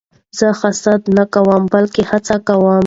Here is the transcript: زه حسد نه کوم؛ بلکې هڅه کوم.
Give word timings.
زه 0.37 0.47
حسد 0.59 1.01
نه 1.17 1.23
کوم؛ 1.33 1.61
بلکې 1.73 2.01
هڅه 2.09 2.35
کوم. 2.47 2.77